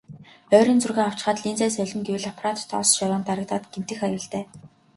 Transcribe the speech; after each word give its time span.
Ойрын 0.57 0.79
зургаа 0.83 1.05
авчхаад 1.09 1.37
линзээ 1.43 1.69
солино 1.75 2.03
гэвэл 2.07 2.29
аппарат 2.31 2.57
тоос 2.69 2.89
шороонд 2.97 3.25
дарагдаад 3.27 3.63
гэмтэх 3.73 3.99
аюултай. 4.07 4.43